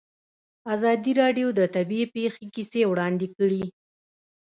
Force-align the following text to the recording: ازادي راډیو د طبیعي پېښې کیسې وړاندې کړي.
ازادي 0.73 1.11
راډیو 1.21 1.47
د 1.59 1.61
طبیعي 1.75 2.05
پېښې 2.15 2.45
کیسې 2.53 2.81
وړاندې 2.91 3.27
کړي. 3.37 3.63